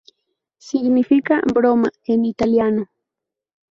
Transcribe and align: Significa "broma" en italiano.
Significa 0.57 1.41
"broma" 1.53 1.91
en 2.07 2.25
italiano. 2.25 2.87